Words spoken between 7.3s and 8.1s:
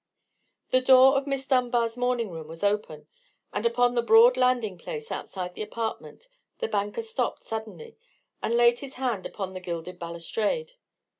suddenly,